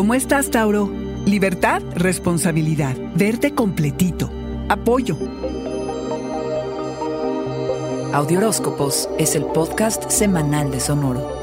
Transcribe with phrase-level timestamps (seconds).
[0.00, 0.90] ¿Cómo estás, Tauro?
[1.26, 4.30] Libertad, responsabilidad, verte completito,
[4.70, 5.14] apoyo.
[8.14, 11.39] Audioróscopos es el podcast semanal de Sonoro.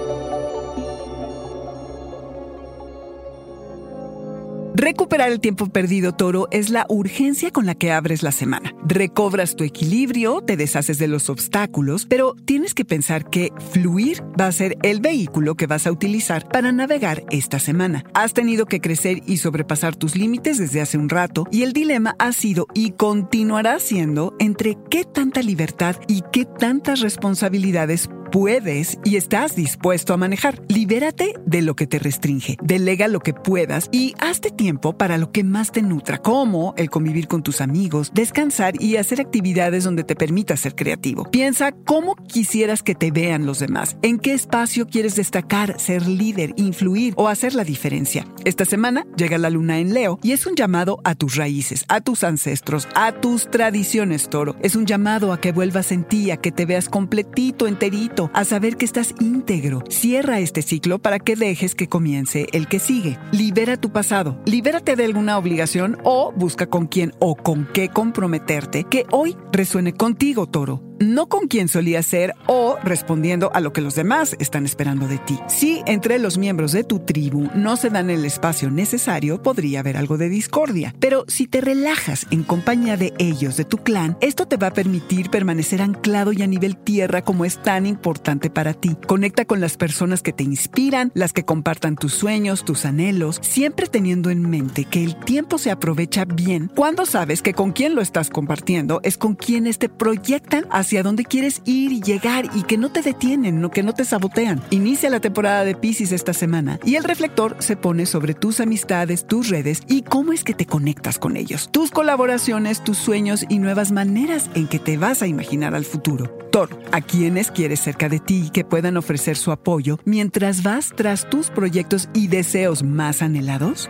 [4.79, 8.75] Recuperar el tiempo perdido, Toro, es la urgencia con la que abres la semana.
[8.85, 14.45] Recobras tu equilibrio, te deshaces de los obstáculos, pero tienes que pensar que fluir va
[14.45, 18.05] a ser el vehículo que vas a utilizar para navegar esta semana.
[18.13, 22.15] Has tenido que crecer y sobrepasar tus límites desde hace un rato y el dilema
[22.19, 29.15] ha sido y continuará siendo entre qué tanta libertad y qué tantas responsabilidades puedes y
[29.15, 30.61] estás dispuesto a manejar.
[30.67, 35.31] Libérate de lo que te restringe, delega lo que puedas y hazte tiempo para lo
[35.31, 40.03] que más te nutra, como el convivir con tus amigos, descansar y hacer actividades donde
[40.03, 41.29] te permita ser creativo.
[41.31, 46.53] Piensa cómo quisieras que te vean los demás, en qué espacio quieres destacar, ser líder,
[46.57, 48.25] influir o hacer la diferencia.
[48.45, 52.01] Esta semana llega la luna en Leo y es un llamado a tus raíces, a
[52.01, 54.55] tus ancestros, a tus tradiciones, toro.
[54.61, 58.45] Es un llamado a que vuelvas en ti, a que te veas completito, enterito a
[58.45, 59.83] saber que estás íntegro.
[59.89, 63.17] Cierra este ciclo para que dejes que comience el que sigue.
[63.31, 68.83] Libera tu pasado, libérate de alguna obligación o busca con quién o con qué comprometerte
[68.83, 73.81] que hoy resuene contigo, toro no con quien solía ser o respondiendo a lo que
[73.81, 75.39] los demás están esperando de ti.
[75.47, 79.97] Si entre los miembros de tu tribu no se dan el espacio necesario, podría haber
[79.97, 80.93] algo de discordia.
[80.99, 84.73] Pero si te relajas en compañía de ellos, de tu clan, esto te va a
[84.73, 88.95] permitir permanecer anclado y a nivel tierra como es tan importante para ti.
[89.07, 93.87] Conecta con las personas que te inspiran, las que compartan tus sueños, tus anhelos, siempre
[93.87, 98.01] teniendo en mente que el tiempo se aprovecha bien cuando sabes que con quien lo
[98.01, 102.63] estás compartiendo es con quienes te proyectan hacia hacia dónde quieres ir y llegar y
[102.63, 104.63] que no te detienen, no, que no te sabotean.
[104.69, 109.27] Inicia la temporada de Pisces esta semana y el reflector se pone sobre tus amistades,
[109.27, 113.59] tus redes y cómo es que te conectas con ellos, tus colaboraciones, tus sueños y
[113.59, 116.37] nuevas maneras en que te vas a imaginar al futuro.
[116.53, 120.93] Toro, a quienes quieres cerca de ti y que puedan ofrecer su apoyo mientras vas
[120.95, 123.89] tras tus proyectos y deseos más anhelados?